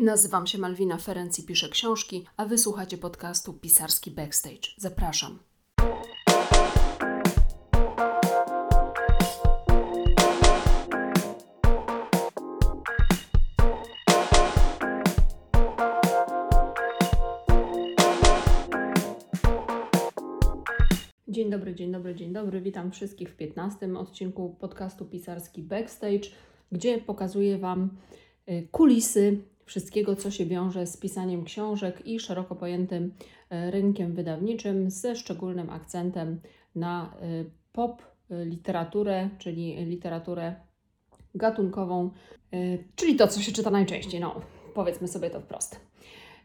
[0.00, 4.68] Nazywam się Malwina Ferenc i piszę książki, a wysłuchacie podcastu Pisarski Backstage.
[4.76, 5.38] Zapraszam.
[21.28, 22.60] Dzień dobry, dzień dobry, dzień dobry.
[22.60, 26.30] Witam wszystkich w 15 odcinku podcastu Pisarski Backstage,
[26.72, 27.90] gdzie pokazuję Wam
[28.48, 34.90] y, kulisy wszystkiego, co się wiąże z pisaniem książek i szeroko pojętym y, rynkiem wydawniczym,
[34.90, 36.40] ze szczególnym akcentem
[36.74, 38.02] na y, pop
[38.44, 40.54] literaturę, czyli literaturę
[41.34, 42.10] gatunkową,
[42.96, 44.20] czyli to, co się czyta najczęściej.
[44.20, 44.40] No,
[44.74, 45.80] powiedzmy sobie to wprost.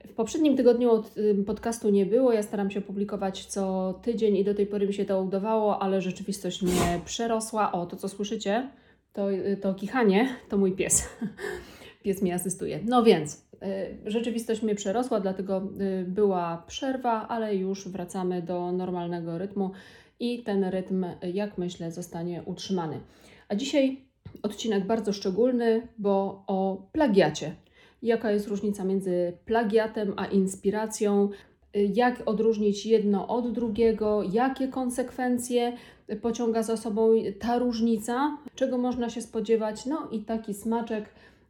[0.05, 1.16] W poprzednim tygodniu od
[1.46, 2.34] podcastu nie było.
[2.34, 6.02] Ja staram się publikować co tydzień i do tej pory mi się to udawało, ale
[6.02, 7.71] rzeczywistość mnie przerosła.
[7.71, 8.70] O, to co słyszycie,
[9.13, 9.27] to,
[9.62, 11.04] to kichanie, to mój pies.
[12.05, 12.80] Pies mi asystuje.
[12.86, 13.45] No więc,
[14.05, 15.62] y, rzeczywistość mnie przerosła, dlatego
[16.02, 19.71] y, była przerwa, ale już wracamy do normalnego rytmu
[20.20, 22.99] i ten rytm, jak myślę, zostanie utrzymany.
[23.49, 24.02] A dzisiaj
[24.44, 27.55] odcinek bardzo szczególny, bo o plagiacie
[28.02, 31.29] jaka jest różnica między plagiatem a inspiracją,
[31.74, 35.74] jak odróżnić jedno od drugiego, jakie konsekwencje
[36.22, 39.85] pociąga za sobą ta różnica, czego można się spodziewać.
[39.85, 41.05] No i taki smaczek,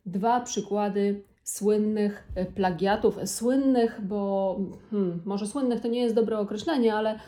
[0.06, 3.18] dwa przykłady słynnych plagiatów.
[3.26, 4.60] Słynnych, bo
[4.92, 7.20] hmm, może słynnych to nie jest dobre określenie, ale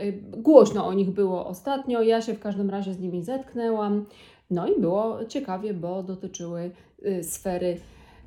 [0.00, 2.02] y, głośno o nich było ostatnio.
[2.02, 4.06] Ja się w każdym razie z nimi zetknęłam.
[4.50, 6.70] No i było ciekawie, bo dotyczyły
[7.06, 7.76] y, sfery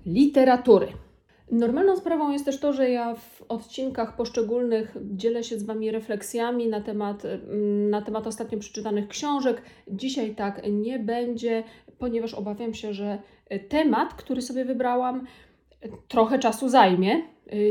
[0.05, 0.87] literatury.
[1.51, 6.67] Normalną sprawą jest też to, że ja w odcinkach poszczególnych dzielę się z Wami refleksjami
[6.67, 9.61] na temat, mm, na temat ostatnio przeczytanych książek.
[9.87, 11.63] Dzisiaj tak nie będzie,
[11.99, 13.17] ponieważ obawiam się, że
[13.69, 15.27] temat, który sobie wybrałam,
[16.07, 17.21] trochę czasu zajmie.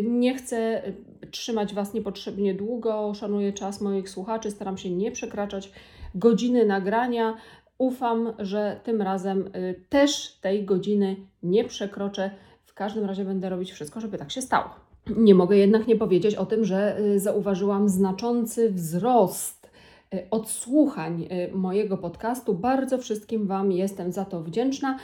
[0.03, 0.83] Nie chcę
[1.31, 5.73] trzymać Was niepotrzebnie długo, szanuję czas moich słuchaczy, staram się nie przekraczać
[6.15, 7.37] godziny nagrania.
[7.79, 12.31] Ufam, że tym razem y, też tej godziny nie przekroczę.
[12.67, 14.71] W każdym razie będę robić wszystko, żeby tak się stało.
[15.17, 19.71] Nie mogę jednak nie powiedzieć o tym, że y, zauważyłam znaczący wzrost
[20.15, 22.55] y, odsłuchań mojego podcastu.
[22.55, 24.99] Bardzo wszystkim Wam jestem za to wdzięczna.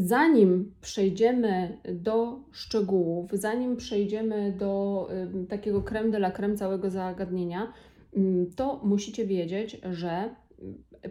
[0.00, 5.08] Zanim przejdziemy do szczegółów, zanim przejdziemy do
[5.48, 7.72] takiego creme de la creme całego zagadnienia,
[8.56, 10.34] to musicie wiedzieć, że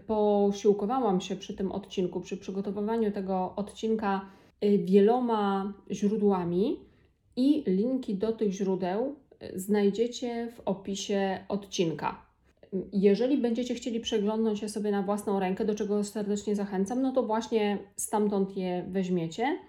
[0.07, 4.21] posiłkowałam się przy tym odcinku, przy przygotowywaniu tego odcinka
[4.63, 6.79] y, wieloma źródłami
[7.35, 12.26] i linki do tych źródeł y, znajdziecie w opisie odcinka.
[12.93, 17.23] Jeżeli będziecie chcieli przeglądnąć je sobie na własną rękę, do czego serdecznie zachęcam, no to
[17.23, 19.59] właśnie stamtąd je weźmiecie.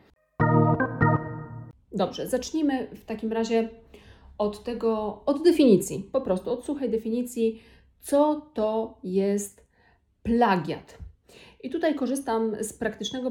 [1.93, 3.69] Dobrze, zacznijmy w takim razie
[4.39, 7.63] od tego, od definicji, po prostu od suchej definicji,
[8.01, 9.67] co to jest
[10.23, 10.99] plagiat.
[11.63, 13.31] I tutaj korzystam z praktycznego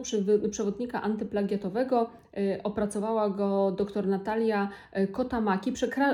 [0.51, 2.09] przewodnika antyplagiatowego.
[2.37, 5.73] Y, opracowała go dr Natalia y, Kotamaki.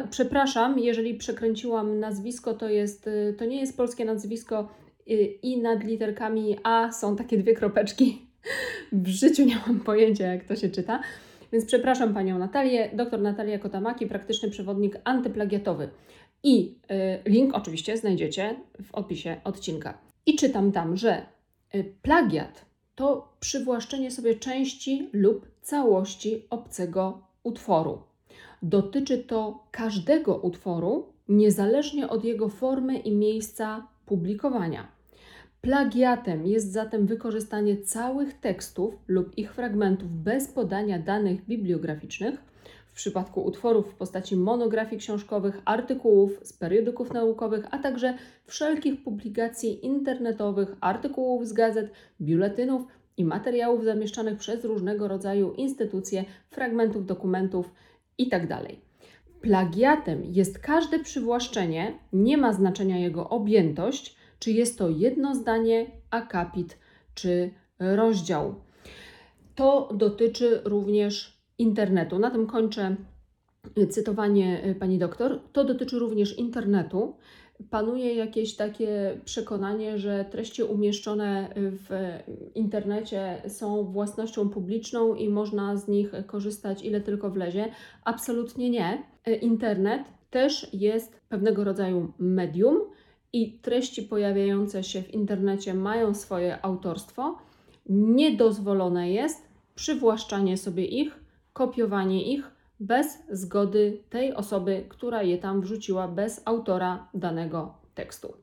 [0.10, 4.68] Przepraszam, jeżeli przekręciłam nazwisko, to, jest, y, to nie jest polskie nazwisko
[5.42, 8.28] i nad literkami A są takie dwie kropeczki.
[8.92, 11.02] W życiu nie mam pojęcia, jak to się czyta.
[11.52, 12.90] Więc przepraszam Panią Natalię.
[12.94, 15.90] Dr Natalia Kotamaki, praktyczny przewodnik antyplagiatowy.
[16.44, 16.76] I
[17.26, 19.98] link oczywiście znajdziecie w opisie odcinka.
[20.26, 21.26] I czytam tam, że
[22.02, 28.02] plagiat to przywłaszczenie sobie części lub całości obcego utworu.
[28.62, 34.88] Dotyczy to każdego utworu, niezależnie od jego formy i miejsca publikowania.
[35.62, 42.53] Plagiatem jest zatem wykorzystanie całych tekstów lub ich fragmentów bez podania danych bibliograficznych
[42.94, 48.14] w przypadku utworów w postaci monografii książkowych, artykułów z periodyków naukowych, a także
[48.46, 52.82] wszelkich publikacji internetowych, artykułów z gazet, biuletynów
[53.18, 57.72] i materiałów zamieszczanych przez różnego rodzaju instytucje, fragmentów dokumentów
[58.18, 58.48] itd.
[58.48, 58.62] Tak
[59.42, 66.78] Plagiatem jest każde przywłaszczenie, nie ma znaczenia jego objętość, czy jest to jedno zdanie, akapit
[67.16, 68.56] czy rozdział.
[69.56, 72.20] To dotyczy również internetu.
[72.20, 72.96] Na tym kończę
[73.90, 75.40] cytowanie y, pani doktor.
[75.54, 77.16] To dotyczy również internetu.
[77.70, 81.90] Panuje jakieś takie przekonanie, że treści umieszczone w
[82.56, 87.72] internecie są własnością publiczną i można z nich korzystać ile tylko wlezie.
[88.06, 89.04] Absolutnie nie.
[89.42, 92.80] Internet też jest pewnego rodzaju medium
[93.34, 97.38] i treści pojawiające się w internecie mają swoje autorstwo.
[97.90, 101.23] Niedozwolone jest przywłaszczanie sobie ich
[101.54, 108.34] kopiowanie ich bez zgody tej osoby, która je tam wrzuciła, bez autora danego tekstu.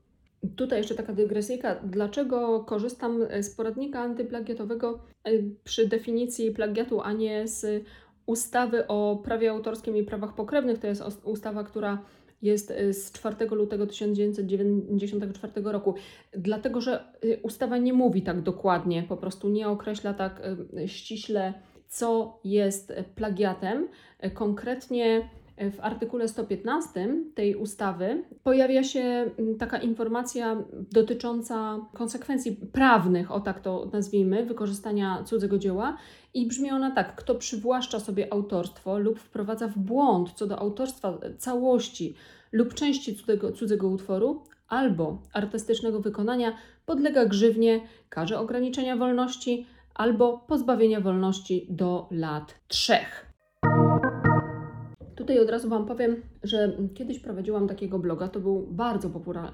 [0.56, 1.74] Tutaj jeszcze taka dygresyjka.
[1.84, 5.30] Dlaczego korzystam z poradnika antyplagiatowego e,
[5.64, 7.84] przy definicji plagiatu, a nie z
[8.26, 10.78] ustawy o prawie autorskim i prawach pokrewnych?
[10.78, 11.98] To jest ustawa, która
[12.42, 15.94] jest e, z 4 lutego 1994 roku.
[16.32, 20.42] Dlatego, że e, ustawa nie mówi tak dokładnie, po prostu nie określa tak
[20.86, 21.54] ściśle,
[21.90, 23.88] co jest plagiatem.
[24.34, 25.28] Konkretnie
[25.70, 33.90] w artykule 115 tej ustawy pojawia się taka informacja dotycząca konsekwencji prawnych, o tak to
[33.92, 35.96] nazwijmy, wykorzystania cudzego dzieła
[36.34, 41.18] i brzmi ona tak: kto przywłaszcza sobie autorstwo lub wprowadza w błąd co do autorstwa
[41.38, 42.14] całości
[42.52, 46.56] lub części cudzego, cudzego utworu albo artystycznego wykonania,
[46.86, 53.30] podlega grzywnie, karze ograniczenia wolności albo pozbawienia wolności do lat trzech.
[55.20, 59.10] Tutaj od razu Wam powiem, że kiedyś prowadziłam takiego bloga, to był bardzo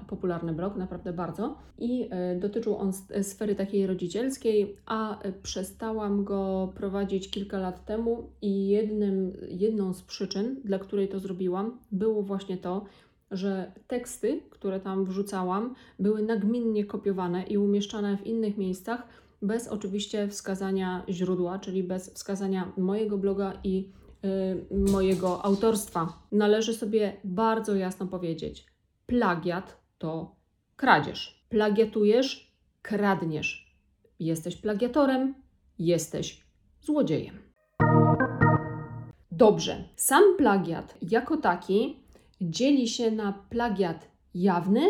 [0.07, 2.91] popularny blog, naprawdę bardzo, i e, dotyczył on
[3.21, 10.03] sfery takiej rodzicielskiej, a e, przestałam go prowadzić kilka lat temu i jednym, jedną z
[10.03, 12.85] przyczyn, dla której to zrobiłam, było właśnie to,
[13.31, 19.07] że teksty, które tam wrzucałam, były nagminnie kopiowane i umieszczane w innych miejscach,
[19.41, 23.91] bez oczywiście wskazania źródła, czyli bez wskazania mojego bloga i
[24.25, 26.13] Y, mojego autorstwa.
[26.31, 28.65] Należy sobie bardzo jasno powiedzieć:
[29.05, 30.35] plagiat to
[30.75, 31.45] kradzież.
[31.49, 33.77] Plagiatujesz, kradniesz.
[34.19, 35.33] Jesteś plagiatorem,
[35.79, 36.43] jesteś
[36.81, 37.35] złodziejem.
[39.31, 41.99] Dobrze, sam plagiat jako taki
[42.41, 44.87] dzieli się na plagiat jawny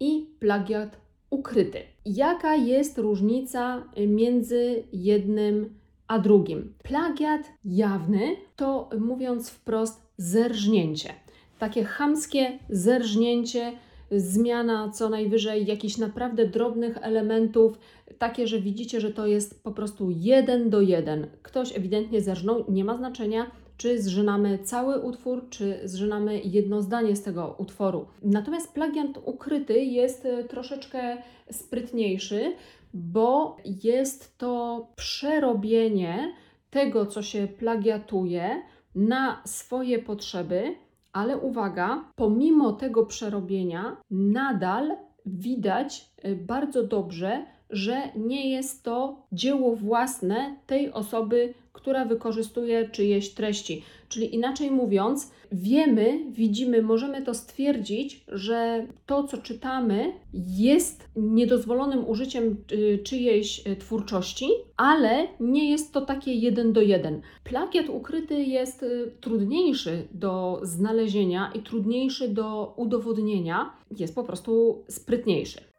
[0.00, 1.03] i plagiat
[1.34, 1.78] ukryty.
[2.06, 5.74] Jaka jest różnica między jednym
[6.08, 6.74] a drugim.
[6.82, 11.10] Plagiat jawny to, mówiąc wprost, zerżnięcie.
[11.58, 13.72] Takie chamskie zerżnięcie,
[14.10, 17.78] zmiana co najwyżej jakichś naprawdę drobnych elementów,
[18.18, 21.26] takie, że widzicie, że to jest po prostu jeden do jeden.
[21.42, 27.22] Ktoś ewidentnie zerżnął, nie ma znaczenia, czy zżynamy cały utwór, czy zżynamy jedno zdanie z
[27.22, 28.06] tego utworu.
[28.22, 31.16] Natomiast plagiat ukryty jest e, troszeczkę
[31.50, 32.52] sprytniejszy,
[32.94, 36.34] bo jest to przerobienie
[36.70, 38.62] tego, co się plagiatuje,
[38.94, 40.74] na swoje potrzeby,
[41.12, 44.96] ale uwaga, pomimo tego przerobienia, nadal
[45.26, 53.30] widać y, bardzo dobrze, że nie jest to dzieło własne tej osoby, która wykorzystuje czyjeś
[53.30, 53.82] treści.
[54.08, 60.12] Czyli inaczej mówiąc, wiemy, widzimy, możemy to stwierdzić, że to, co czytamy,
[60.48, 67.20] jest niedozwolonym użyciem y, czyjejś y, twórczości, ale nie jest to takie jeden do jeden.
[67.44, 75.73] Plagiat ukryty jest y, trudniejszy do znalezienia i trudniejszy do udowodnienia, jest po prostu sprytniejszy.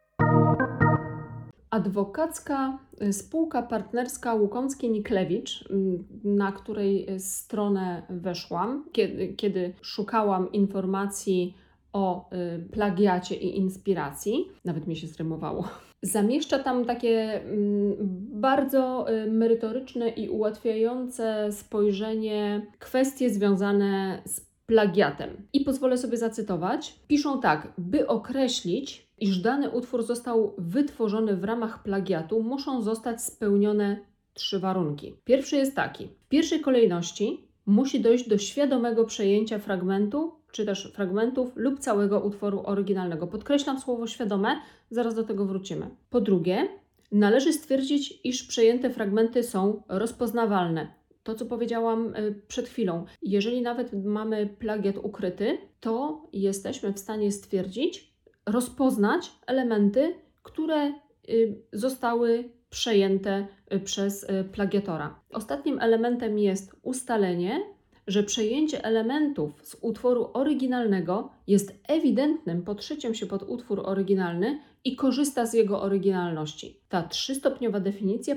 [1.70, 11.54] Adwokacka y, spółka partnerska Łukomski-Niklewicz, mm, na której stronę weszłam, kiedy, kiedy szukałam informacji
[11.92, 15.68] o y, plagiacie i inspiracji, nawet mi się zrymowało,
[16.02, 17.96] zamieszcza tam takie mm,
[18.40, 25.30] bardzo y, merytoryczne i ułatwiające spojrzenie kwestie związane z plagiatem.
[25.52, 27.00] I pozwolę sobie zacytować.
[27.08, 33.96] Piszą tak, by określić, iż dany utwór został wytworzony w ramach plagiatu, muszą zostać spełnione
[34.34, 35.14] trzy warunki.
[35.24, 41.52] Pierwszy jest taki: w pierwszej kolejności musi dojść do świadomego przejęcia fragmentu, czy też fragmentów
[41.56, 43.26] lub całego utworu oryginalnego.
[43.26, 45.90] Podkreślam słowo świadome, zaraz do tego wrócimy.
[46.10, 46.68] Po drugie,
[47.12, 50.88] należy stwierdzić, iż przejęte fragmenty są rozpoznawalne.
[51.26, 57.32] To, co powiedziałam e, przed chwilą, jeżeli nawet mamy plagiat ukryty, to jesteśmy w stanie
[57.32, 58.14] stwierdzić,
[58.46, 60.92] rozpoznać elementy, które
[61.28, 65.20] y, zostały przejęte y, przez y, plagiatora.
[65.32, 67.60] Ostatnim elementem jest ustalenie,
[68.06, 75.46] że przejęcie elementów z utworu oryginalnego jest ewidentnym podszyciem się pod utwór oryginalny i korzysta
[75.46, 76.80] z jego oryginalności.
[76.88, 78.36] Ta trzystopniowa definicja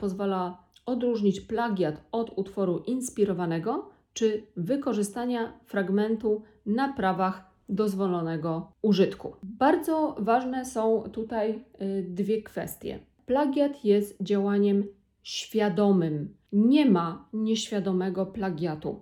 [0.00, 9.36] pozwala odróżnić plagiat od utworu inspirowanego czy wykorzystania fragmentu na prawach dozwolonego użytku.
[9.42, 12.98] Bardzo ważne są tutaj y, dwie kwestie.
[13.26, 14.84] Plagiat jest działaniem
[15.22, 16.36] świadomym.
[16.52, 19.00] Nie ma nieświadomego plagiatu.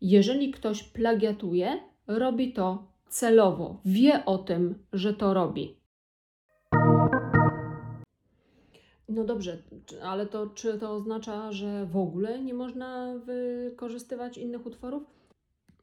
[0.00, 5.77] Jeżeli ktoś plagiatuje, robi to celowo, wie o tym, że to robi.
[9.08, 9.62] No dobrze,
[10.02, 15.02] ale to czy to oznacza, że w ogóle nie można wykorzystywać innych utworów?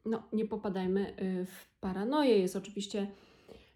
[0.04, 2.38] No, nie popadajmy y, w paranoję.
[2.38, 3.10] Jest oczywiście,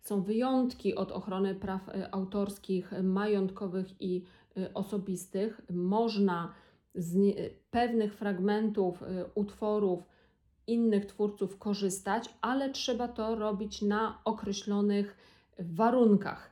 [0.01, 4.25] są wyjątki od ochrony praw y, autorskich, majątkowych i
[4.59, 5.61] y, osobistych.
[5.71, 6.55] Można
[6.95, 7.35] z
[7.71, 9.03] pewnych fragmentów
[9.35, 10.03] utworów
[10.67, 15.17] innych twórców korzystać, ale trzeba to robić na określonych
[15.59, 16.50] warunkach.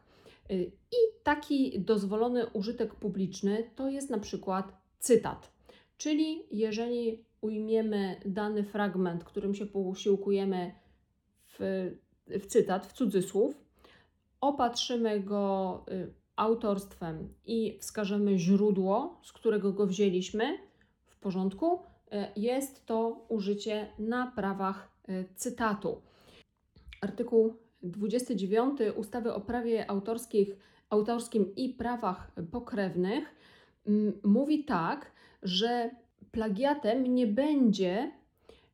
[0.50, 5.52] Y, I taki dozwolony użytek publiczny to jest na przykład cytat.
[5.96, 10.72] Czyli jeżeli ujmiemy dany fragment, którym się posiłkujemy
[11.44, 11.56] w,
[12.26, 13.64] w cytat, w cudzysłów,
[14.40, 20.58] opatrzymy go y, autorstwem i wskażemy źródło, z którego go wzięliśmy,
[21.06, 21.80] w porządku, y,
[22.36, 24.98] jest to użycie na prawach
[25.36, 26.02] cytatu.
[27.00, 30.56] Artykuł 29 ustawy o prawie autorskich,
[30.90, 33.34] autorskim i prawach pokrewnych
[33.86, 35.90] mm, mówi tak, że
[36.30, 38.12] plagiatem nie będzie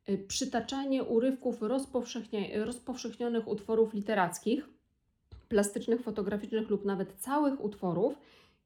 [0.08, 1.62] y, przytaczanie urywków
[2.54, 4.68] rozpowszechnionych utworów literackich,
[5.48, 8.14] plastycznych, fotograficznych lub nawet całych utworów,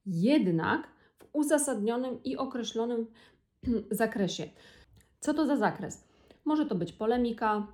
[0.06, 3.06] jednak w uzasadnionym i określonym
[3.90, 4.48] zakresie.
[5.20, 6.04] Co to za zakres?
[6.44, 7.66] Może to być polemika,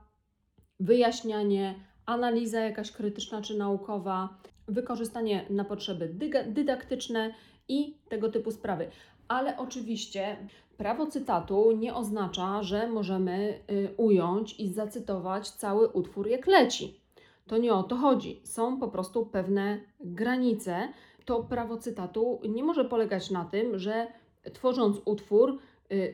[0.80, 1.74] wyjaśnianie,
[2.06, 4.28] analiza jakaś krytyczna czy naukowa,
[4.68, 6.14] wykorzystanie na potrzeby
[6.46, 7.34] dydaktyczne
[7.68, 8.90] i tego typu sprawy.
[9.28, 10.36] Ale oczywiście
[10.76, 17.00] prawo cytatu nie oznacza, że możemy y, ująć i zacytować cały utwór jak leci.
[17.46, 18.40] To nie o to chodzi.
[18.44, 20.88] Są po prostu pewne granice.
[21.24, 24.06] To prawo cytatu nie może polegać na tym, że
[24.52, 25.58] tworząc utwór,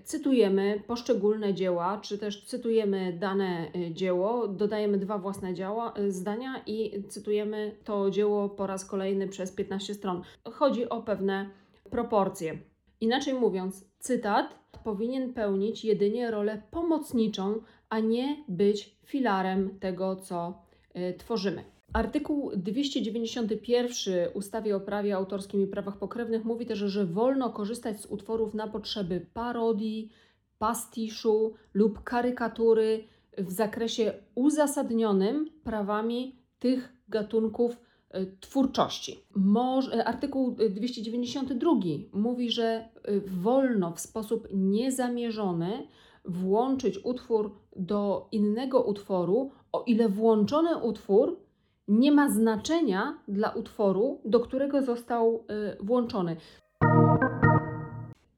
[0.04, 6.62] cytujemy poszczególne dzieła, czy też cytujemy dane y, dzieło, dodajemy dwa własne działa, y, zdania
[6.66, 10.22] i cytujemy to dzieło po raz kolejny przez 15 stron.
[10.52, 11.50] Chodzi o pewne
[11.90, 12.58] proporcje.
[13.00, 20.62] Inaczej mówiąc, cytat powinien pełnić jedynie rolę pomocniczą, a nie być filarem tego, co
[20.96, 21.64] y, tworzymy.
[21.92, 28.06] Artykuł 291 ustawy o prawie autorskim i prawach pokrewnych mówi też, że wolno korzystać z
[28.06, 30.10] utworów na potrzeby parodii,
[30.58, 33.04] pastiszu lub karykatury
[33.38, 39.24] w zakresie uzasadnionym prawami tych gatunków y, twórczości.
[39.94, 41.70] Y, artykuł y, 292
[42.12, 45.88] mówi, że y, wolno w sposób niezamierzony
[46.24, 51.49] włączyć utwór do innego utworu, o ile włączony utwór
[51.90, 55.44] nie ma znaczenia dla utworu, do którego został
[55.80, 56.36] y, włączony.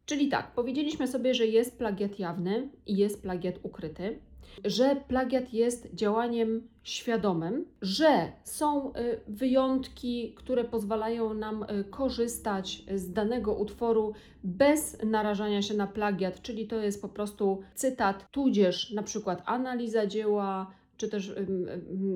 [0.04, 4.18] Czyli tak, powiedzieliśmy sobie, że jest plagiat jawny i jest plagiat ukryty,
[4.64, 13.12] że plagiat jest działaniem świadomym, że są y, wyjątki, które pozwalają nam y, korzystać z
[13.12, 14.12] danego utworu
[14.44, 20.06] bez narażania się na plagiat, czyli to jest po prostu cytat, tudzież na przykład analiza
[20.06, 21.34] dzieła, czy też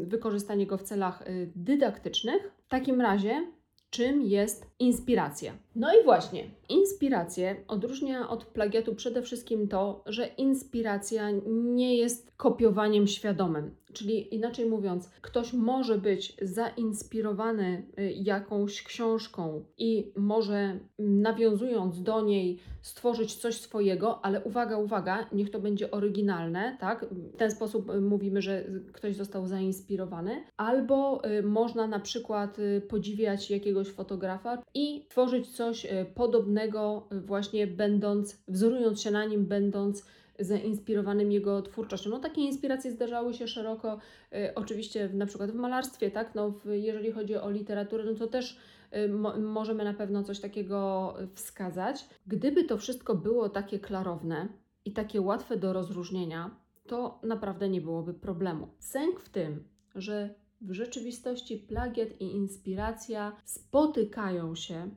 [0.02, 2.52] wykorzystanie go w celach y, dydaktycznych.
[2.66, 3.46] W takim razie,
[3.90, 5.52] czym jest inspiracja?
[5.74, 13.06] No i właśnie, inspirację odróżnia od plagiatu przede wszystkim to, że inspiracja nie jest kopiowaniem
[13.06, 13.74] świadomym.
[13.96, 22.58] Czyli inaczej mówiąc, ktoś może być zainspirowany y, jakąś książką i może nawiązując do niej
[22.82, 27.06] stworzyć coś swojego, ale uwaga, uwaga, niech to będzie oryginalne, tak?
[27.10, 30.44] W ten sposób y, mówimy, że ktoś został zainspirowany.
[30.56, 32.56] Albo y, można na przykład
[32.88, 40.06] podziwiać jakiegoś fotografa i tworzyć coś podobnego, właśnie będąc, wzorując się na nim, będąc
[40.38, 42.10] zainspirowanym jego twórczością.
[42.10, 43.98] No takie inspiracje zdarzały się szeroko,
[44.32, 46.34] y, oczywiście w, na przykład w malarstwie, tak?
[46.34, 48.58] No, w, jeżeli chodzi o literaturę, no to też
[48.96, 52.08] y, mo, możemy na pewno coś takiego wskazać.
[52.26, 54.48] Gdyby to wszystko było takie klarowne
[54.84, 56.50] i takie łatwe do rozróżnienia,
[56.86, 58.68] to naprawdę nie byłoby problemu.
[58.78, 59.64] Sęk w tym,
[59.94, 64.90] że w rzeczywistości plagiat i inspiracja spotykają się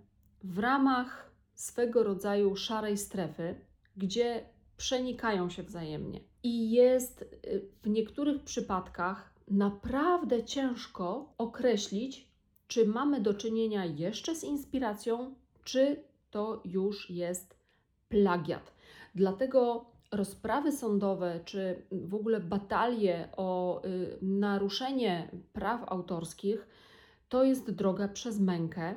[0.44, 3.56] w ramach swego rodzaju szarej strefy,
[3.98, 4.46] gdzie
[4.80, 6.20] przenikają się wzajemnie.
[6.44, 12.28] I jest y, w niektórych przypadkach naprawdę ciężko określić,
[12.68, 17.56] czy mamy do czynienia jeszcze z inspiracją, czy to już jest
[18.10, 18.74] plagiat.
[19.16, 26.68] Dlatego rozprawy sądowe, czy w ogóle batalie o y, naruszenie praw autorskich,
[27.30, 28.96] to jest droga przez mękę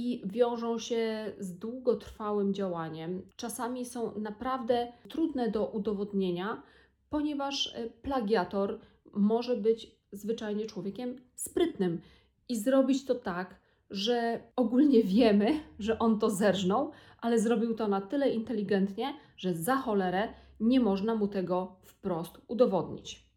[0.00, 3.22] i wiążą się z długotrwałym działaniem.
[3.36, 6.62] Czasami są naprawdę trudne do udowodnienia,
[7.10, 8.80] ponieważ y, plagiator
[9.12, 12.00] może być zwyczajnie człowiekiem sprytnym
[12.48, 18.00] i zrobić to tak, że ogólnie wiemy, że on to zerżnął, ale zrobił to na
[18.00, 20.28] tyle inteligentnie, że za cholerę
[20.60, 23.29] nie można mu tego wprost udowodnić.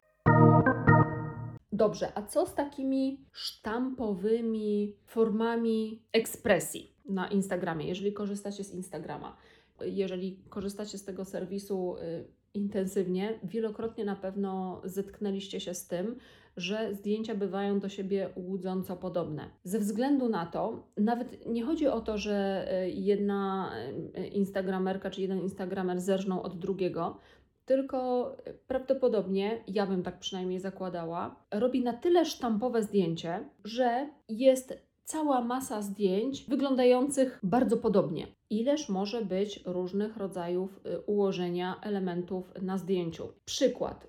[1.84, 9.36] Dobrze, a co z takimi sztampowymi formami ekspresji na Instagramie, jeżeli korzystacie z Instagrama?
[9.80, 12.24] Jeżeli korzystacie z tego serwisu y,
[12.54, 16.16] intensywnie, wielokrotnie na pewno zetknęliście się z tym,
[16.56, 19.50] że zdjęcia bywają do siebie łudząco podobne.
[19.64, 23.70] Ze względu na to, nawet nie chodzi o to, że y, jedna
[24.18, 27.20] y, Instagramerka czy jeden Instagramer zerżną od drugiego,
[27.64, 35.40] tylko prawdopodobnie, ja bym tak przynajmniej zakładała, robi na tyle sztampowe zdjęcie, że jest cała
[35.40, 38.26] masa zdjęć wyglądających bardzo podobnie.
[38.50, 43.28] Ileż może być różnych rodzajów y, ułożenia elementów na zdjęciu?
[43.44, 44.06] Przykład.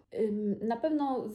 [0.61, 1.29] Na pewno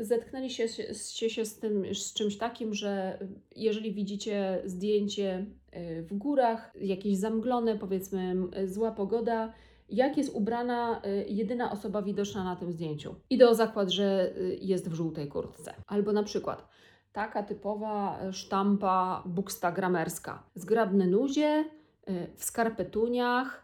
[0.00, 3.18] zetknęliście się, się z, tym, z czymś takim, że
[3.56, 5.46] jeżeli widzicie zdjęcie
[5.76, 9.52] y, w górach, jakieś zamglone, powiedzmy zła pogoda,
[9.88, 13.14] jak jest ubrana y, jedyna osoba widoczna na tym zdjęciu.
[13.30, 15.74] Idę o zakład, że jest w żółtej kurtce.
[15.86, 16.68] Albo na przykład
[17.12, 20.42] taka typowa sztampa bukstagramerska.
[20.54, 21.64] Zgrabne nuzie,
[22.08, 23.62] y, w skarpetuniach,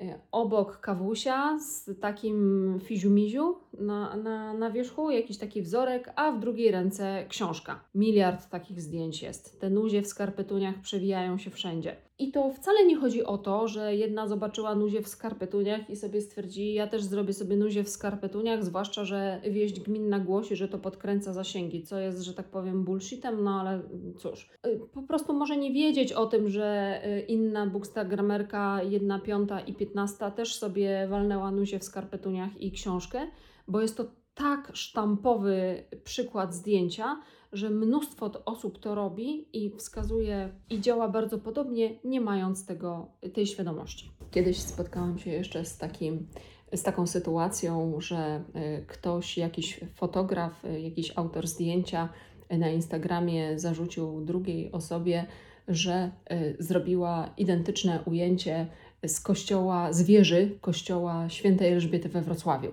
[0.00, 6.40] y, obok kawusia z takim fiziumiziu na, na, na wierzchu, jakiś taki wzorek, a w
[6.40, 7.84] drugiej ręce książka.
[7.94, 9.60] Miliard takich zdjęć jest.
[9.60, 11.96] Te nuzie w skarpetuniach przewijają się wszędzie.
[12.18, 16.20] I to wcale nie chodzi o to, że jedna zobaczyła nuzie w skarpetuniach i sobie
[16.20, 20.78] stwierdzi, ja też zrobię sobie nuzie w skarpetuniach, zwłaszcza, że wieść gminna głosi, że to
[20.78, 23.82] podkręca zasięgi, co jest, że tak powiem, bullshitem, no ale
[24.18, 24.50] cóż.
[24.66, 29.74] Y, po prostu może nie wiedzieć o tym, że y, inna bookstagramerka, jedna piąta i
[29.74, 33.20] piętnasta też sobie walnęła nuzie w skarpetuniach i książkę,
[33.68, 34.04] bo jest to
[34.34, 37.20] tak sztampowy przykład zdjęcia,
[37.52, 43.46] że mnóstwo osób to robi i wskazuje i działa bardzo podobnie, nie mając tego, tej
[43.46, 44.10] świadomości.
[44.30, 46.26] Kiedyś spotkałam się jeszcze z, takim,
[46.72, 48.44] z taką sytuacją, że
[48.80, 52.08] y, ktoś, jakiś fotograf, y, jakiś autor zdjęcia
[52.50, 55.26] na Instagramie zarzucił drugiej osobie,
[55.68, 56.10] że
[56.58, 58.66] zrobiła identyczne ujęcie
[59.06, 62.72] z kościoła, z wieży kościoła świętej Elżbiety we Wrocławiu.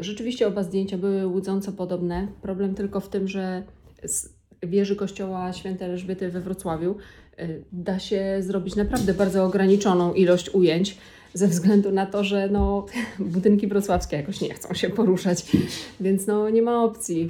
[0.00, 2.28] Rzeczywiście oba zdjęcia były łudząco podobne.
[2.42, 3.62] Problem tylko w tym, że
[4.04, 6.96] z wieży kościoła świętej Elżbiety we Wrocławiu
[7.38, 10.98] y, da się zrobić naprawdę bardzo ograniczoną ilość ujęć,
[11.34, 12.86] ze względu na to, że no,
[13.18, 15.44] budynki wrocławskie jakoś nie chcą się poruszać,
[16.00, 17.28] więc no, nie ma opcji.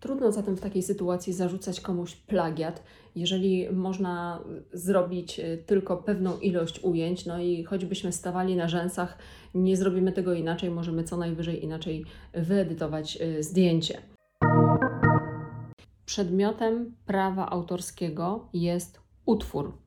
[0.00, 2.82] Trudno zatem w takiej sytuacji zarzucać komuś plagiat,
[3.16, 4.40] jeżeli można
[4.72, 9.18] zrobić y, tylko pewną ilość ujęć, no i choćbyśmy stawali na rzęsach,
[9.54, 13.98] nie zrobimy tego inaczej, możemy co najwyżej inaczej wyedytować y, zdjęcie.
[16.06, 19.78] Przedmiotem prawa autorskiego jest utwór,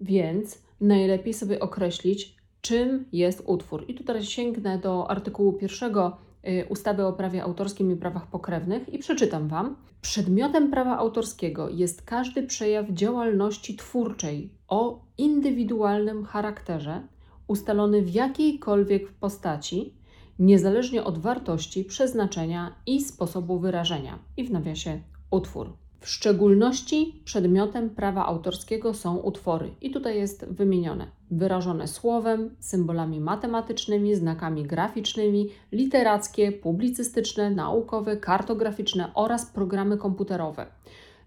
[0.00, 3.84] więc najlepiej sobie określić, czym jest utwór.
[3.88, 6.16] I tutaj sięgnę do artykułu pierwszego
[6.48, 9.76] y, ustawy o prawie autorskim i prawach pokrewnych i przeczytam Wam.
[10.02, 17.02] Przedmiotem prawa autorskiego jest każdy przejaw działalności twórczej o indywidualnym charakterze,
[17.50, 19.94] ustalony w jakiejkolwiek postaci,
[20.38, 24.18] niezależnie od wartości, przeznaczenia i sposobu wyrażenia.
[24.36, 25.72] I w nawiasie utwór.
[26.00, 34.14] W szczególności przedmiotem prawa autorskiego są utwory, i tutaj jest wymienione, wyrażone słowem, symbolami matematycznymi,
[34.14, 40.66] znakami graficznymi, literackie, publicystyczne, naukowe, kartograficzne oraz programy komputerowe.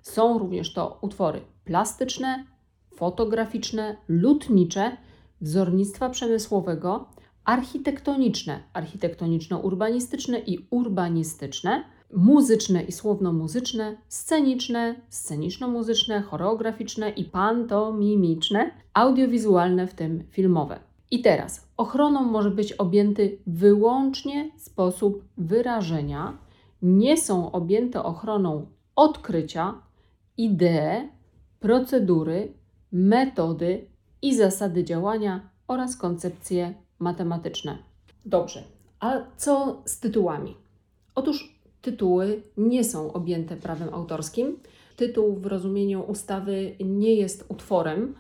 [0.02, 2.46] Są również to utwory plastyczne,
[2.96, 4.98] fotograficzne, lutnicze,
[5.44, 7.08] wzornictwa przemysłowego,
[7.46, 20.24] architektoniczne, architektoniczno-urbanistyczne i urbanistyczne, muzyczne i słowno-muzyczne, sceniczne, sceniczno-muzyczne, choreograficzne i pantomimiczne, audiowizualne, w tym
[20.30, 20.80] filmowe.
[21.12, 26.38] I teraz ochroną może być objęty wyłącznie sposób wyrażenia,
[26.82, 29.74] nie są objęte ochroną odkrycia,
[30.38, 31.10] idee,
[31.60, 32.54] procedury,
[32.92, 33.93] metody
[34.24, 37.78] i zasady działania oraz koncepcje matematyczne.
[38.26, 38.64] Dobrze,
[39.00, 40.56] a co z tytułami?
[41.16, 44.60] Otóż tytuły nie są objęte prawem autorskim.
[44.96, 48.16] Tytuł w rozumieniu ustawy nie jest utworem,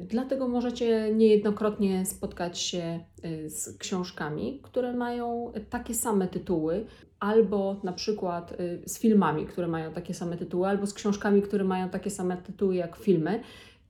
[0.00, 6.86] dlatego możecie niejednokrotnie spotkać się y, z książkami, które mają takie same tytuły,
[7.20, 11.64] albo na przykład y, z filmami, które mają takie same tytuły, albo z książkami, które
[11.64, 13.40] mają takie same tytuły jak filmy.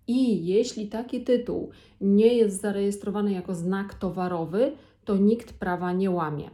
[0.08, 4.72] I jeśli taki tytuł nie jest zarejestrowany jako znak towarowy,
[5.04, 6.50] to nikt prawa nie łamie.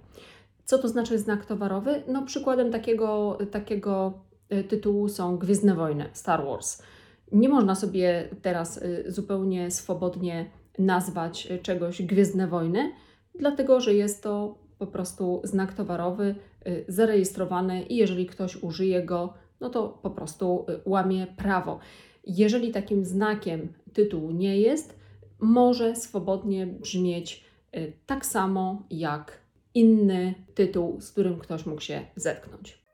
[0.64, 2.02] Co to znaczy znak towarowy?
[2.08, 4.12] No, przykładem takiego, takiego
[4.48, 6.82] e, tytułu są Gwiezdne Wojny, Star Wars.
[7.32, 12.92] Nie można sobie teraz y, zupełnie swobodnie nazwać czegoś Gwiezdne Wojny,
[13.38, 16.34] dlatego że jest to po prostu znak towarowy
[16.88, 21.78] zarejestrowany i jeżeli ktoś użyje go, no to po prostu łamie prawo.
[22.26, 24.98] Jeżeli takim znakiem tytułu nie jest,
[25.40, 27.44] może swobodnie brzmieć
[28.06, 29.40] tak samo jak
[29.74, 32.84] inny tytuł, z którym ktoś mógł się zetknąć.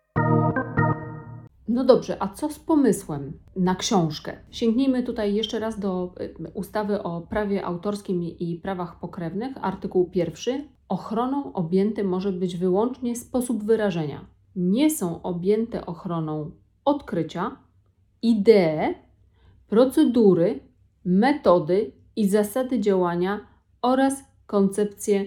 [1.69, 4.37] No dobrze, a co z pomysłem na książkę?
[4.51, 10.65] Sięgnijmy tutaj jeszcze raz do y, ustawy o prawie autorskim i prawach pokrewnych, artykuł pierwszy.
[10.89, 14.27] Ochroną objęty może być wyłącznie sposób wyrażenia.
[14.57, 16.51] Nie są objęte ochroną
[16.85, 17.57] odkrycia,
[18.23, 18.95] idee,
[19.71, 20.61] procedury,
[21.05, 23.41] metody i zasady działania
[23.83, 24.15] oraz
[24.47, 25.25] koncepcje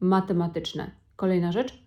[0.00, 0.90] matematyczne.
[1.16, 1.84] Kolejna rzecz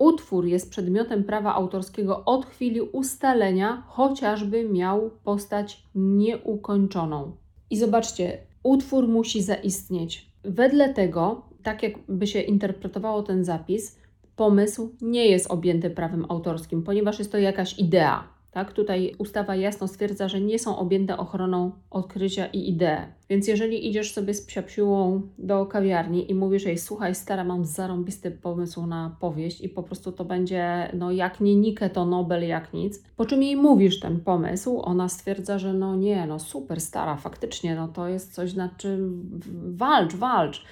[0.00, 7.32] Utwór jest przedmiotem prawa autorskiego od chwili ustalenia, chociażby miał postać nieukończoną.
[7.70, 10.30] I zobaczcie, utwór musi zaistnieć.
[10.44, 13.98] Wedle tego, tak jakby się interpretowało ten zapis,
[14.36, 18.39] pomysł nie jest objęty prawem autorskim, ponieważ jest to jakaś idea.
[18.50, 18.72] Tak?
[18.72, 22.96] Tutaj ustawa jasno stwierdza, że nie są objęte ochroną odkrycia i idee.
[23.30, 28.30] Więc jeżeli idziesz sobie z psiapsiłą do kawiarni i mówisz jej, słuchaj stara, mam zarąbisty
[28.30, 32.72] pomysł na powieść i po prostu to będzie, no jak nie Nike, to Nobel, jak
[32.72, 33.02] nic.
[33.16, 37.74] Po czym jej mówisz ten pomysł, ona stwierdza, że no nie, no super stara, faktycznie,
[37.74, 39.30] no to jest coś, nad czym
[39.76, 40.64] walcz, walcz.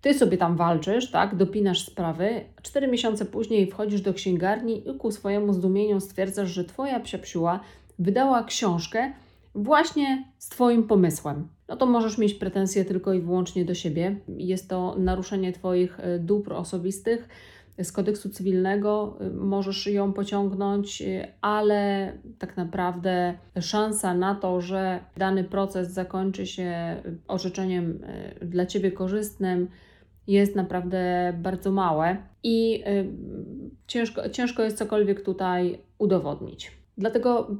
[0.00, 5.10] Ty sobie tam walczysz, tak, dopinasz sprawy, cztery miesiące później wchodzisz do księgarni i ku
[5.10, 7.60] swojemu zdumieniu stwierdzasz, że twoja psiapsiła
[7.98, 9.12] wydała książkę
[9.54, 11.48] właśnie z twoim pomysłem.
[11.68, 14.16] No to możesz mieć pretensje tylko i wyłącznie do siebie.
[14.28, 17.28] Jest to naruszenie twoich e, dóbr osobistych
[17.82, 25.00] z kodeksu cywilnego, e, możesz ją pociągnąć, e, ale tak naprawdę szansa na to, że
[25.16, 26.96] dany proces zakończy się
[27.28, 27.98] orzeczeniem
[28.42, 29.68] dla ciebie korzystnym,
[30.26, 33.06] jest naprawdę bardzo małe i y,
[33.86, 36.72] ciężko, ciężko jest cokolwiek tutaj udowodnić.
[36.98, 37.56] Dlatego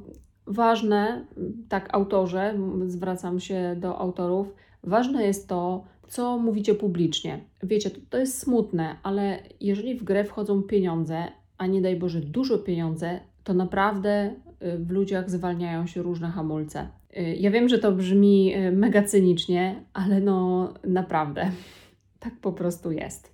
[0.47, 1.25] ważne,
[1.69, 2.55] tak autorze,
[2.87, 7.39] zwracam się do autorów, ważne jest to, co mówicie publicznie.
[7.63, 11.23] Wiecie, to, to jest smutne, ale jeżeli w grę wchodzą pieniądze,
[11.57, 16.87] a nie daj Boże dużo pieniądze, to naprawdę y, w ludziach zwalniają się różne hamulce.
[17.17, 21.51] Y, ja wiem, że to brzmi mega cynicznie, ale no naprawdę.
[22.21, 23.33] Tak po prostu jest.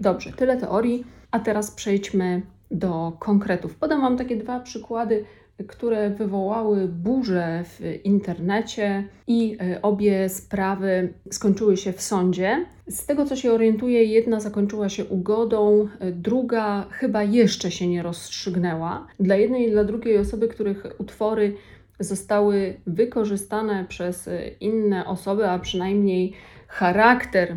[0.00, 3.74] Dobrze, tyle teorii, a teraz przejdźmy do konkretów.
[3.76, 5.24] Podam Wam takie dwa przykłady,
[5.66, 12.66] które wywołały burzę w internecie i e, obie sprawy skończyły się w sądzie.
[12.88, 18.02] Z tego co się orientuję, jedna zakończyła się ugodą, e, druga chyba jeszcze się nie
[18.02, 19.06] rozstrzygnęła.
[19.20, 21.56] Dla jednej i dla drugiej osoby, których utwory
[22.00, 26.32] zostały wykorzystane przez e, inne osoby, a przynajmniej
[26.72, 27.56] charakter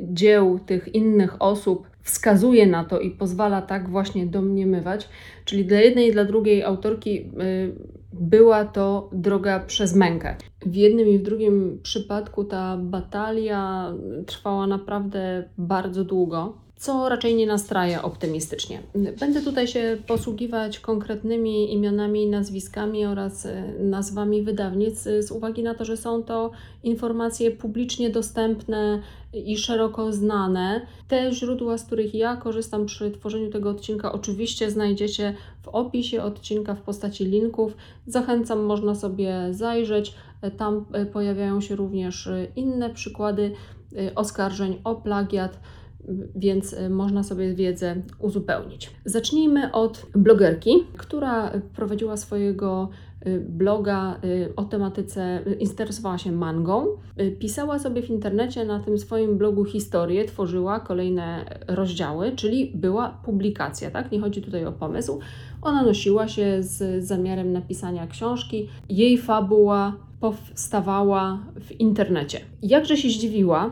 [0.00, 5.08] dzieł tych innych osób wskazuje na to i pozwala tak właśnie domniemywać.
[5.44, 7.24] Czyli dla jednej i dla drugiej autorki y,
[8.12, 10.36] była to droga przez mękę.
[10.66, 13.92] W jednym i w drugim przypadku ta batalia
[14.26, 18.82] trwała naprawdę bardzo długo co raczej nie nastraja optymistycznie.
[19.20, 25.74] Będę tutaj się posługiwać konkretnymi imionami nazwiskami oraz e, nazwami wydawnic e, z uwagi na
[25.74, 26.50] to, że są to
[26.82, 30.86] informacje publicznie dostępne i szeroko znane.
[31.08, 36.74] Te źródła, z których ja korzystam przy tworzeniu tego odcinka, oczywiście znajdziecie w opisie odcinka
[36.74, 37.76] w postaci linków.
[38.06, 40.14] Zachęcam, można sobie zajrzeć.
[40.42, 43.52] E, tam pojawiają się również inne przykłady
[44.14, 45.58] oskarżeń o plagiat
[46.36, 48.90] więc y, można sobie wiedzę uzupełnić.
[49.04, 52.88] Zacznijmy od blogerki, która prowadziła swojego
[53.26, 56.86] y, bloga y, o tematyce, interesowała się mangą.
[57.38, 63.90] Pisała sobie w internecie na tym swoim blogu historię, tworzyła kolejne rozdziały, czyli była publikacja,
[63.90, 64.12] tak?
[64.12, 65.18] Nie chodzi tutaj o pomysł.
[65.62, 68.68] Ona nosiła się z zamiarem napisania książki.
[68.88, 72.40] Jej fabuła powstawała w internecie.
[72.62, 73.70] Jakże się zdziwiła,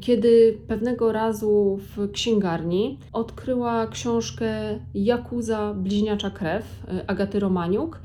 [0.00, 8.00] kiedy pewnego razu w księgarni odkryła książkę Jakuza Bliźniacza Krew Agaty Romaniuk,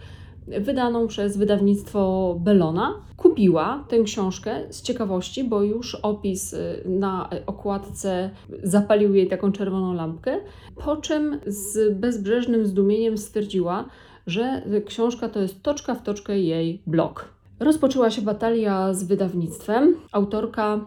[0.47, 2.93] wydaną przez wydawnictwo Bellona.
[3.17, 8.29] Kupiła tę książkę z ciekawości, bo już opis na okładce
[8.63, 10.37] zapalił jej taką czerwoną lampkę,
[10.85, 13.85] po czym z bezbrzeżnym zdumieniem stwierdziła,
[14.27, 17.33] że książka to jest toczka w toczkę jej blog.
[17.59, 19.95] Rozpoczęła się batalia z wydawnictwem.
[20.11, 20.85] Autorka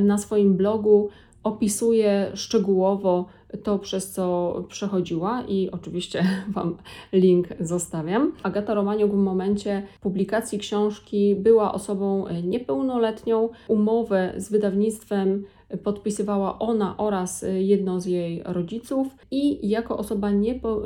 [0.00, 1.08] na swoim blogu
[1.44, 3.26] opisuje szczegółowo
[3.62, 6.24] to, przez co przechodziła i oczywiście
[6.54, 6.76] Wam
[7.12, 8.32] link zostawiam.
[8.42, 13.48] Agata Romaniuk w momencie publikacji książki była osobą niepełnoletnią.
[13.68, 15.44] Umowę z wydawnictwem
[15.84, 20.30] podpisywała ona oraz jedno z jej rodziców i jako osoba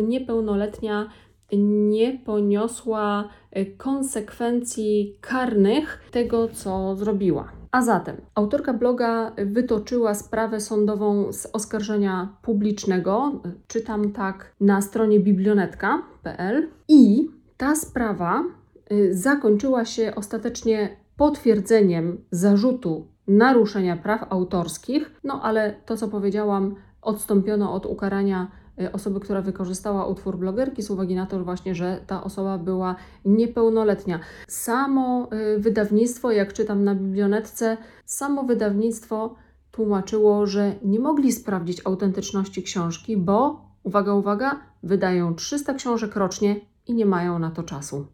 [0.02, 1.08] niepełnoletnia
[1.52, 3.28] nie poniosła
[3.76, 7.57] konsekwencji karnych tego, co zrobiła.
[7.72, 16.68] A zatem autorka bloga wytoczyła sprawę sądową z oskarżenia publicznego, czytam tak na stronie biblionetka.pl
[16.88, 18.44] i ta sprawa
[18.92, 27.72] y, zakończyła się ostatecznie potwierdzeniem zarzutu naruszenia praw autorskich, no ale to co powiedziałam, odstąpiono
[27.72, 28.50] od ukarania
[28.92, 34.20] osoby, która wykorzystała utwór blogerki z uwagi na to właśnie, że ta osoba była niepełnoletnia.
[34.48, 39.34] Samo y, wydawnictwo, jak czytam na biblionetce, samo wydawnictwo
[39.70, 46.94] tłumaczyło, że nie mogli sprawdzić autentyczności książki, bo uwaga, uwaga, wydają 300 książek rocznie i
[46.94, 48.06] nie mają na to czasu.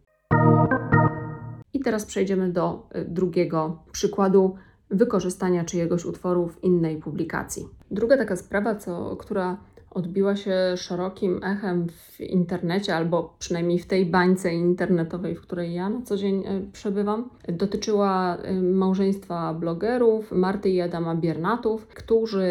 [1.73, 4.55] I teraz przejdziemy do y, drugiego przykładu
[4.89, 7.67] wykorzystania czyjegoś utworu w innej publikacji.
[7.91, 9.57] Druga taka sprawa, co, która
[9.95, 15.89] odbiła się szerokim echem w internecie, albo przynajmniej w tej bańce internetowej, w której ja
[15.89, 17.29] na co dzień e, przebywam.
[17.47, 22.43] Dotyczyła e, małżeństwa blogerów Marty i Adama Biernatów, którzy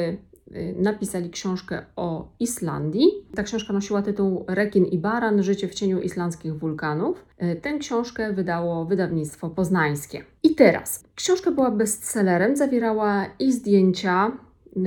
[0.53, 3.09] e, napisali książkę o Islandii.
[3.35, 7.25] Ta książka nosiła tytuł Rekin i Baran Życie w cieniu islandzkich wulkanów.
[7.63, 10.25] Tę książkę wydało wydawnictwo poznańskie.
[10.43, 14.33] I teraz, książka była bestsellerem, zawierała i zdjęcia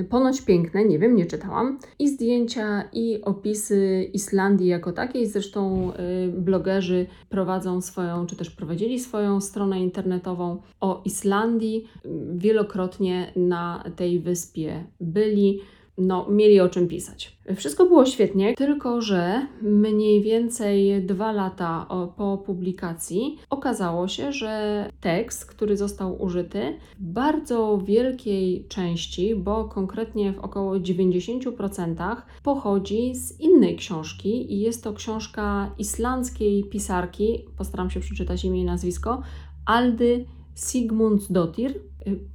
[0.09, 5.27] ponoć piękne, nie wiem, nie czytałam, i zdjęcia, i opisy Islandii jako takiej.
[5.27, 11.87] Zresztą y, blogerzy prowadzą swoją, czy też prowadzili swoją stronę internetową o Islandii.
[12.35, 15.61] Wielokrotnie na tej wyspie byli
[15.97, 17.37] no, mieli o czym pisać.
[17.55, 25.45] Wszystko było świetnie, tylko że mniej więcej dwa lata po publikacji okazało się, że tekst,
[25.45, 33.75] który został użyty, w bardzo wielkiej części, bo konkretnie w około 90% pochodzi z innej
[33.75, 39.21] książki i jest to książka islandzkiej pisarki, postaram się przeczytać imię i nazwisko,
[39.65, 41.79] Aldy Sigmundsdottir,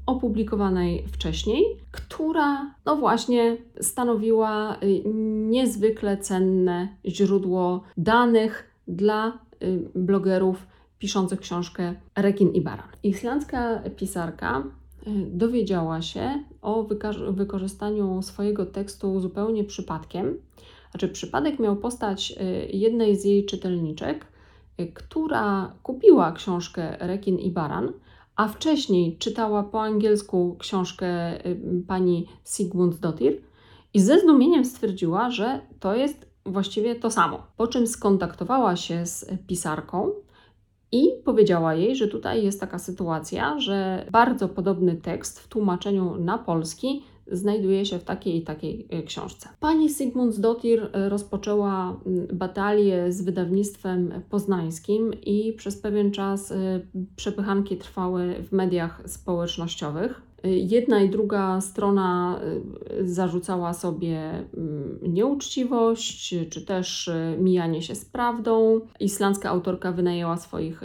[0.07, 5.03] opublikowanej wcześniej, która no właśnie stanowiła y,
[5.51, 10.67] niezwykle cenne źródło danych dla y, blogerów
[10.99, 12.89] piszących książkę Rekin i Baran.
[13.03, 14.63] Islandzka pisarka
[15.27, 16.87] dowiedziała się o
[17.31, 20.39] wykorzystaniu swojego tekstu zupełnie przypadkiem.
[20.91, 22.35] Znaczy, przypadek miał postać
[22.73, 24.27] jednej z jej czytelniczek,
[24.95, 27.93] która kupiła książkę Rekin i Baran,
[28.37, 31.07] a wcześniej czytała po angielsku książkę
[31.47, 33.41] y, pani Sigmund Dottir
[33.95, 37.43] i ze zdumieniem stwierdziła, że to jest właściwie to samo.
[37.57, 40.11] Po czym skontaktowała się z pisarką
[40.93, 46.39] i powiedziała jej, że tutaj jest taka sytuacja, że bardzo podobny tekst w tłumaczeniu na
[46.39, 49.49] polski znajduje się w takiej i takiej e, książce.
[49.61, 52.01] Pani Sigmund Dottir e, rozpoczęła
[52.33, 56.81] batalię z wydawnictwem poznańskim i przez pewien czas e,
[57.17, 60.32] przepychanki trwały w mediach społecznościowych.
[60.45, 62.41] Jedna i druga strona
[63.01, 64.45] zarzucała sobie
[65.03, 68.81] nieuczciwość, czy też mijanie się z prawdą.
[69.01, 70.81] Islandzka autorka wynajęła swoich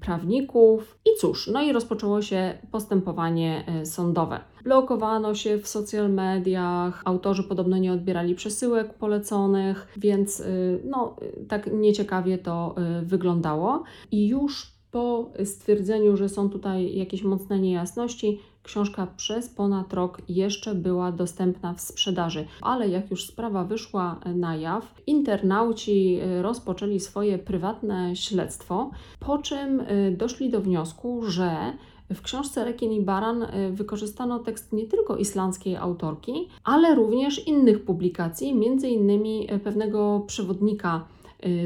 [0.00, 4.40] prawników i cóż, no i rozpoczęło się postępowanie sądowe.
[4.64, 11.16] Blokowano się w social mediach, autorzy podobno nie odbierali przesyłek poleconych, więc y, no,
[11.48, 13.82] tak nieciekawie to y, wyglądało.
[14.10, 20.74] I już po stwierdzeniu, że są tutaj jakieś mocne niejasności, książka przez ponad rok jeszcze
[20.74, 22.46] była dostępna w sprzedaży.
[22.60, 29.82] Ale jak już sprawa wyszła na jaw, internauci y, rozpoczęli swoje prywatne śledztwo, po czym
[30.16, 31.72] doszli do wniosku, że
[32.10, 37.84] w książce Rekin i Baran y, wykorzystano tekst nie tylko islandzkiej autorki, ale również innych
[37.84, 41.04] publikacji, między innymi pewnego przewodnika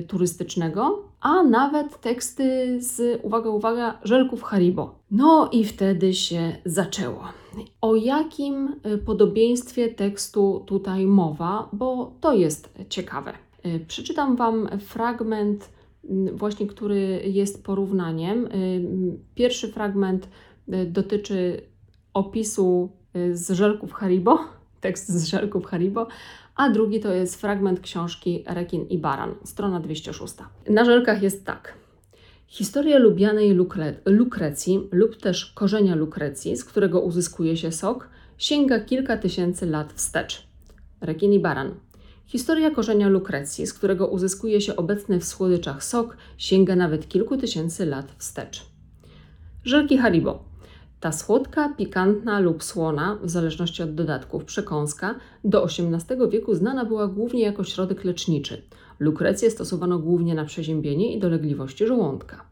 [0.09, 4.95] turystycznego, a nawet teksty z, uwaga, uwaga, żelków Haribo.
[5.11, 7.25] No i wtedy się zaczęło.
[7.81, 13.33] O jakim podobieństwie tekstu tutaj mowa, bo to jest ciekawe.
[13.89, 15.69] Przeczytam Wam fragment
[16.33, 18.47] właśnie który jest porównaniem.
[18.47, 20.29] Y, pierwszy fragment
[20.69, 21.63] y, dotyczy
[22.15, 24.39] opisu y, z żelków Haribo,
[24.81, 26.07] tekst z żelków Haribo,
[26.59, 30.35] a drugi to jest fragment książki Rekin i Baran, strona 206.
[30.71, 31.75] Na żelkach jest tak.
[32.47, 39.17] Historia lubianej lukre lukrecji lub też korzenia lukrecji, z którego uzyskuje się sok, sięga kilka
[39.17, 40.49] tysięcy lat wstecz.
[41.01, 41.75] rekin i baran.
[42.27, 47.87] Historia korzenia lukrecji, z którego uzyskuje się obecny w słodyczach sok, sięga nawet kilku tysięcy
[47.87, 48.67] lat wstecz.
[49.65, 50.45] Żelki Haribo.
[51.01, 57.09] Ta słodka, pikantna lub słona, w zależności od dodatków, przekąska do XVIII wieku znana była
[57.09, 58.63] głównie jako środek leczniczy.
[58.99, 62.45] Lukrecję stosowano głównie na przeziębienie i dolegliwości żołądka.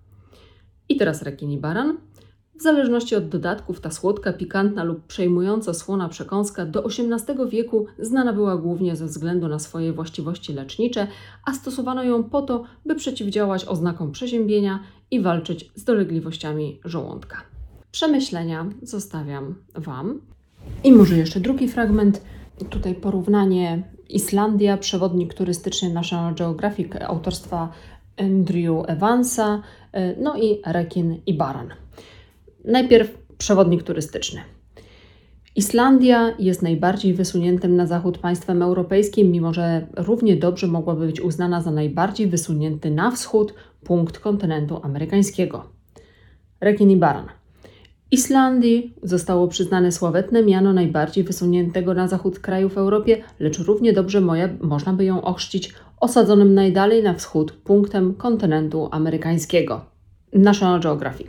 [0.88, 1.96] I teraz rekin i baran.
[2.59, 8.32] W zależności od dodatków, ta słodka, pikantna lub przejmująco słona przekąska do XVIII wieku znana
[8.32, 11.06] była głównie ze względu na swoje właściwości lecznicze,
[11.44, 14.80] a stosowano ją po to, by przeciwdziałać oznakom przeziębienia
[15.11, 17.55] i walczyć z dolegliwościami żołądka.
[17.96, 20.20] Przemyślenia zostawiam Wam.
[20.85, 22.22] I może jeszcze drugi fragment.
[22.70, 27.72] Tutaj porównanie Islandia, przewodnik turystyczny National Geographic autorstwa
[28.16, 29.62] Andrew Evansa,
[30.20, 31.68] no i rekin i baran.
[32.64, 34.40] Najpierw przewodnik turystyczny.
[35.54, 41.62] Islandia jest najbardziej wysuniętym na zachód państwem europejskim, mimo że równie dobrze mogłaby być uznana
[41.62, 43.54] za najbardziej wysunięty na wschód
[43.85, 45.64] punkt kontynentu amerykańskiego.
[46.61, 47.26] Rekin i baran.
[48.10, 54.20] Islandii zostało przyznane sławetne miano najbardziej wysuniętego na zachód kraju w Europie, lecz równie dobrze
[54.60, 59.84] można by ją ochrzcić osadzonym najdalej na wschód punktem kontynentu amerykańskiego.
[60.32, 61.28] National Geographic.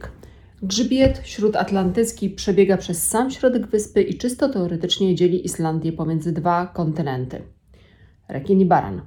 [0.62, 7.42] Grzbiet śródatlantycki przebiega przez sam środek wyspy i czysto teoretycznie dzieli Islandię pomiędzy dwa kontynenty.
[8.30, 9.02] Rekin i baran.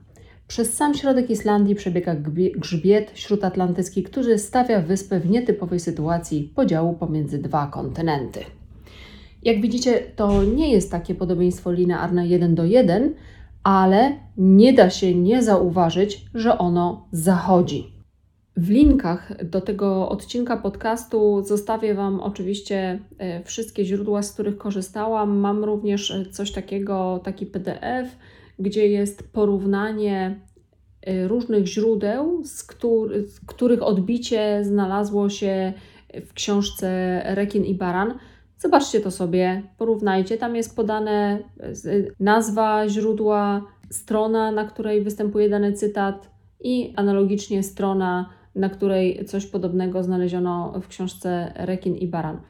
[0.50, 2.14] Przez sam środek Islandii przebiega
[2.56, 8.40] grzbiet śródatlantycki, który stawia wyspę w nietypowej sytuacji podziału pomiędzy dwa kontynenty.
[9.42, 13.14] Jak widzicie, to nie jest takie podobieństwo linearne 1 do 1,
[13.62, 17.92] ale nie da się nie zauważyć, że ono zachodzi.
[18.56, 25.36] W linkach do tego odcinka podcastu zostawię Wam oczywiście e, wszystkie źródła, z których korzystałam.
[25.36, 28.16] Mam również e, coś takiego, taki PDF,
[28.60, 30.40] gdzie jest porównanie
[31.08, 35.72] y, różnych źródeł, z, który, z których odbicie znalazło się
[36.26, 38.18] w książce Rekin i Baran.
[38.58, 40.38] Zobaczcie to sobie, porównajcie.
[40.38, 41.38] Tam jest podane
[42.20, 50.02] nazwa źródła, strona, na której występuje dany cytat i analogicznie strona, na której coś podobnego
[50.02, 52.40] znaleziono w książce Rekin i Baran.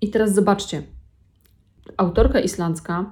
[0.00, 0.82] I teraz zobaczcie.
[1.96, 3.10] Autorka islandzka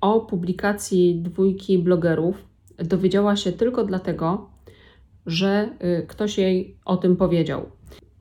[0.00, 2.44] o publikacji dwójki blogerów
[2.78, 4.50] dowiedziała się tylko dlatego,
[5.26, 5.68] że
[6.00, 7.66] y, ktoś jej o tym powiedział.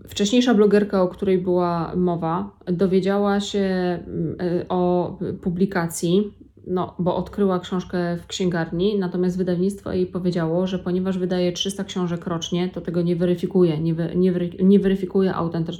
[0.07, 3.99] Wcześniejsza blogerka, o której była mowa, dowiedziała się
[4.41, 6.33] y, o publikacji,
[6.67, 12.27] no, bo odkryła książkę w księgarni, natomiast wydawnictwo jej powiedziało, że ponieważ wydaje 300 książek
[12.27, 15.33] rocznie, to tego nie weryfikuje, nie, wy, nie, wery, nie weryfikuje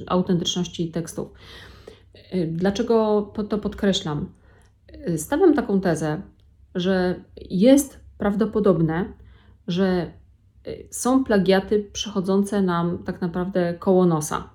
[0.07, 1.27] autentyczności tekstów.
[2.47, 4.29] Dlaczego to podkreślam?
[5.17, 6.21] Stawiam taką tezę,
[6.75, 7.15] że
[7.49, 9.13] jest prawdopodobne,
[9.67, 10.11] że
[10.67, 14.49] y, są plagiaty przechodzące nam tak naprawdę koło nosa,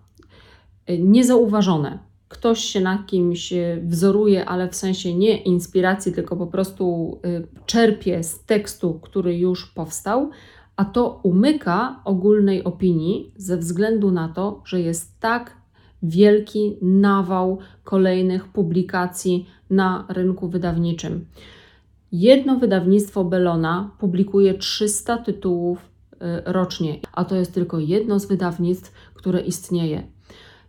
[0.90, 1.98] y, niezauważone.
[2.28, 7.18] Ktoś się na kimś y, wzoruje, ale w sensie nie inspiracji, tylko po prostu
[7.66, 10.30] czerpie z tekstu, który już powstał,
[10.76, 15.56] a to umyka ogólnej opinii ze względu na to, że jest tak
[16.02, 21.24] wielki nawał kolejnych publikacji na rynku wydawniczym.
[22.12, 25.78] Jedno wydawnictwo Belona publikuje 300 tytułów
[26.12, 30.02] y, rocznie, a to jest tylko jedno z wydawnictw, które istnieje.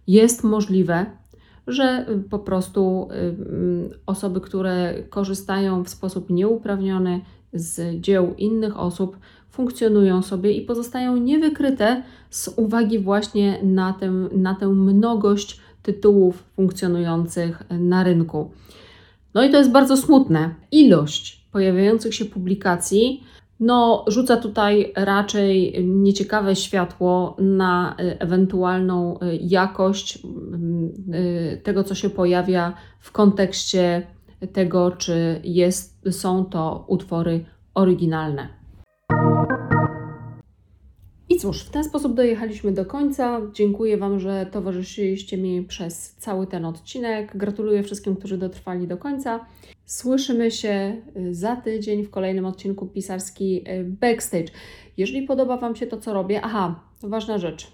[0.08, 1.06] Jest możliwe,
[1.68, 7.22] że y, po prostu y, mm, osoby, które korzystają w sposób nieuprawniony
[7.54, 9.18] z dzieł innych osób,
[9.50, 13.96] funkcjonują sobie i pozostają niewykryte z uwagi właśnie na
[14.32, 18.52] na tę mnogość tytułów funkcjonujących na rynku.
[19.34, 20.56] No i to jest bardzo smutne.
[20.72, 23.24] Ilość pojawiających się publikacji
[23.62, 30.20] no, rzuca tutaj raczej nieciekawe światło na y, ewentualną y, jakość
[31.14, 34.08] y, tego, co się pojawia w kontekście
[34.54, 38.61] tego, czy jest, są to utwory oryginalne.
[41.32, 43.42] I cóż, w ten sposób dojechaliśmy do końca.
[43.54, 47.38] Dziękuję Wam, że towarzyszyliście mi przez cały ten odcinek.
[47.38, 49.46] Gratuluję wszystkim, którzy dotrwali do końca.
[49.86, 54.52] Słyszymy się y, za tydzień w kolejnym odcinku pisarski y, Backstage.
[54.98, 57.72] Jeżeli podoba Wam się to, co robię, aha, ważna rzecz.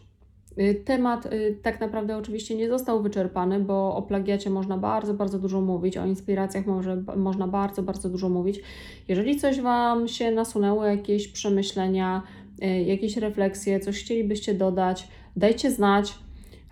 [0.59, 1.27] Y, temat
[1.61, 6.05] tak naprawdę oczywiście nie został wyczerpany, bo o plagiacie można bardzo, bardzo dużo mówić, o
[6.05, 8.61] inspiracjach może, można bardzo, bardzo dużo mówić.
[9.07, 12.23] Jeżeli coś Wam się nasunęło, jakieś przemyślenia,
[12.65, 16.13] jakieś refleksje, coś chcielibyście dodać, dajcie znać.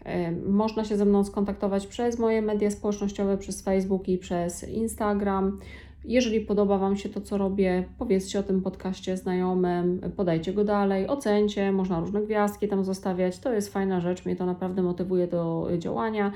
[0.06, 5.60] E, można się ze mną skontaktować przez moje media społecznościowe, przez Facebook i przez Instagram.
[6.08, 11.08] Jeżeli podoba Wam się to, co robię, powiedzcie o tym podcaście znajomym, podajcie go dalej,
[11.08, 13.40] ocencie, można różne gwiazdki tam zostawiać.
[13.40, 16.32] To jest fajna rzecz, mnie to naprawdę motywuje do działania.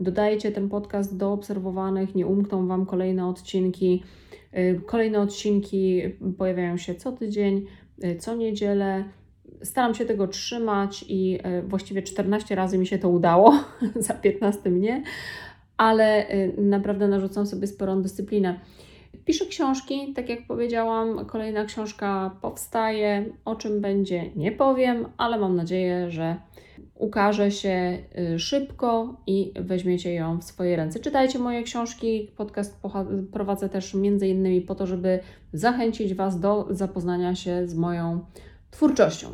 [0.00, 4.02] Dodajcie ten podcast do obserwowanych, nie umkną Wam kolejne odcinki.
[4.58, 6.02] Y, Kolejne odcinki
[6.38, 7.66] pojawiają się co tydzień,
[8.18, 9.04] co niedzielę.
[9.62, 13.64] Staram się tego trzymać i y, właściwie 14 razy mi się to udało,
[13.96, 15.02] za 15 nie,
[15.76, 18.60] ale y, naprawdę narzucam sobie sporą dyscyplinę.
[19.24, 23.24] Piszę książki, tak jak powiedziałam, kolejna książka powstaje.
[23.44, 26.36] O czym będzie, nie powiem, ale mam nadzieję, że
[26.94, 27.98] ukaże się
[28.34, 31.00] y, szybko i weźmiecie ją w swoje ręce.
[31.00, 32.30] Czytajcie moje książki.
[32.36, 32.80] Podcast
[33.32, 35.20] prowadzę też między innymi po to, żeby
[35.52, 38.24] zachęcić Was do zapoznania się z moją
[38.70, 39.28] twórczością.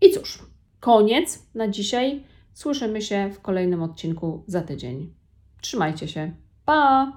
[0.00, 0.38] I cóż,
[0.80, 2.22] koniec na dzisiaj.
[2.54, 5.14] Słyszymy się w kolejnym odcinku za tydzień.
[5.60, 6.32] Trzymajcie się.
[6.64, 7.12] Pa!